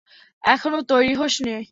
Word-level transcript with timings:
এখনো 0.43 0.77
তৈরি 0.89 1.13
হস 1.15 1.35
নি? 1.45 1.51